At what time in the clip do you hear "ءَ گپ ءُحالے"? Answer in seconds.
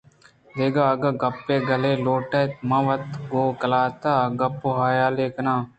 4.25-5.27